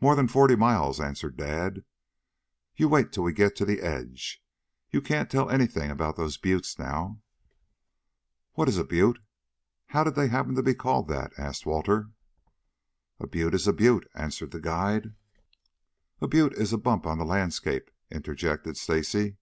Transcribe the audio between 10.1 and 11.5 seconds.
they happen to be called that?"